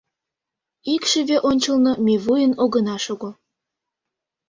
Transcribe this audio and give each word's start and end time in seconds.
Икшыве 0.93 1.37
ончылно 1.49 1.91
ме 2.05 2.15
вуйын 2.23 2.53
огына 2.63 2.95
шого. 3.05 3.29